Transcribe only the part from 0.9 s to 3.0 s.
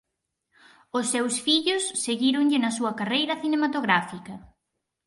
Os seus fillos seguíronlle na súa